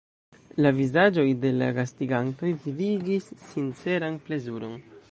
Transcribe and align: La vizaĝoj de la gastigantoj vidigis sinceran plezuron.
La 0.65 0.71
vizaĝoj 0.77 1.25
de 1.43 1.51
la 1.59 1.67
gastigantoj 1.81 2.53
vidigis 2.65 3.31
sinceran 3.53 4.23
plezuron. 4.27 4.79